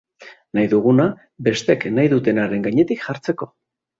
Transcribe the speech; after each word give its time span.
Nahi 0.59 0.69
duguna, 0.71 1.05
besteek 1.49 1.85
nahi 1.99 2.11
dutenaren 2.15 2.65
gainetik 2.69 3.03
jartzeko. 3.07 3.51